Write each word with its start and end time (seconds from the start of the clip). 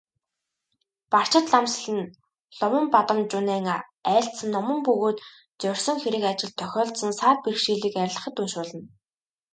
Барчидламсэл 1.11 1.87
нь 1.97 2.11
Ловонбадамжунайн 2.59 3.65
айлдсан 4.13 4.49
ном 4.55 4.67
бөгөөд 4.85 5.17
зорьсон 5.61 5.97
хэрэг 5.99 6.23
ажилд 6.31 6.55
тохиолдсон 6.59 7.11
саад 7.19 7.37
бэрхшээлийг 7.43 7.95
арилгахад 8.01 8.35
уншуулна. 8.41 8.85